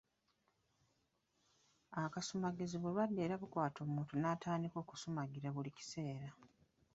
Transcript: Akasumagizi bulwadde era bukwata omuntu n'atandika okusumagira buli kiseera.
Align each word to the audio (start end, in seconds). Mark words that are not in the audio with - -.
Akasumagizi 2.03 2.77
bulwadde 2.83 3.19
era 3.25 3.35
bukwata 3.41 3.79
omuntu 3.87 4.13
n'atandika 4.17 4.77
okusumagira 4.83 5.47
buli 5.55 5.71
kiseera. 5.77 6.29